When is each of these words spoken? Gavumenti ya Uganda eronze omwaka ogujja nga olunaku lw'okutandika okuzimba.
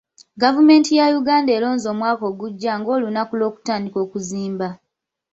Gavumenti 0.41 0.89
ya 0.99 1.05
Uganda 1.19 1.49
eronze 1.57 1.85
omwaka 1.93 2.23
ogujja 2.31 2.71
nga 2.79 2.89
olunaku 2.95 3.33
lw'okutandika 3.39 3.97
okuzimba. 4.05 4.69